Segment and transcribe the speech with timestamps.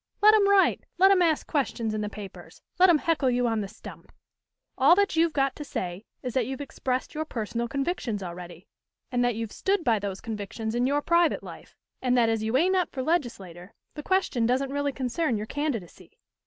[0.19, 3.61] "Let 'em write; let 'em ask questions in the papers; let 'em heckle you on
[3.61, 4.11] the stump.
[4.75, 8.65] All that you've got to say is that you've expressed your personal convictions already,
[9.11, 12.57] and that you've stood by those convictions in your private life, and that as you
[12.57, 16.17] ain't up for legislator, the question don't really concern your candidacy.